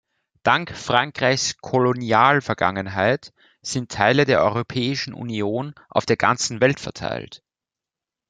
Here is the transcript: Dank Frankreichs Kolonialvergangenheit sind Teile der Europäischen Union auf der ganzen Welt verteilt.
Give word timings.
Dank 0.41 0.75
Frankreichs 0.75 1.57
Kolonialvergangenheit 1.57 3.31
sind 3.61 3.91
Teile 3.91 4.25
der 4.25 4.41
Europäischen 4.41 5.13
Union 5.13 5.75
auf 5.89 6.07
der 6.07 6.17
ganzen 6.17 6.59
Welt 6.59 6.79
verteilt. 6.79 7.43